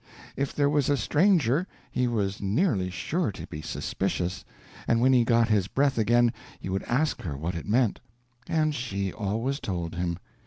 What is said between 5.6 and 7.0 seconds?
breath again he would